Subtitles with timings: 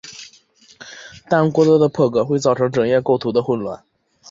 [1.29, 3.83] 但过多的破格会造成整页构图的混乱。